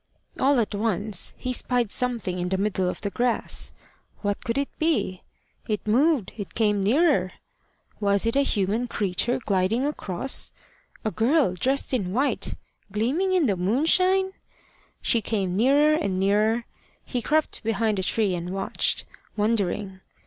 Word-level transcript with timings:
All 0.39 0.59
at 0.59 0.73
once 0.73 1.35
he 1.37 1.53
spied 1.53 1.91
something 1.91 2.39
in 2.39 2.49
the 2.49 2.57
middle 2.57 2.89
of 2.89 3.01
the 3.01 3.11
grass. 3.11 3.71
What 4.23 4.43
could 4.43 4.57
it 4.57 4.75
be? 4.79 5.21
It 5.69 5.85
moved; 5.85 6.33
it 6.37 6.55
came 6.55 6.83
nearer. 6.83 7.33
Was 7.99 8.25
it 8.25 8.35
a 8.35 8.41
human 8.41 8.87
creature, 8.87 9.37
gliding 9.37 9.85
across 9.85 10.51
a 11.05 11.11
girl 11.11 11.53
dressed 11.53 11.93
in 11.93 12.13
white, 12.13 12.55
gleaming 12.91 13.33
in 13.33 13.45
the 13.45 13.55
moonshine? 13.55 14.31
She 15.03 15.21
came 15.21 15.55
nearer 15.55 15.93
and 15.93 16.19
nearer. 16.19 16.65
He 17.05 17.21
crept 17.21 17.61
behind 17.61 17.99
a 17.99 18.01
tree 18.01 18.33
and 18.33 18.49
watched, 18.49 19.05
wondering. 19.37 19.99